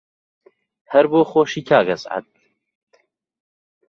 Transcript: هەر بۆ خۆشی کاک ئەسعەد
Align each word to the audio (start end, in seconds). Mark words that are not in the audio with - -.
هەر 0.91 1.05
بۆ 1.11 1.19
خۆشی 1.31 1.61
کاک 1.69 1.87
ئەسعەد 1.91 2.25